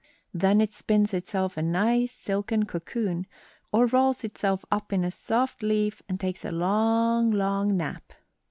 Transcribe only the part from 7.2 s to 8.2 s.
long nap.